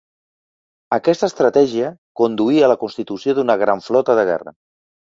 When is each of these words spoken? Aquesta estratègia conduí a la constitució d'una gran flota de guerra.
Aquesta 0.97 1.29
estratègia 1.33 1.91
conduí 2.23 2.59
a 2.61 2.73
la 2.73 2.81
constitució 2.87 3.39
d'una 3.43 3.59
gran 3.65 3.89
flota 3.91 4.19
de 4.23 4.27
guerra. 4.35 4.61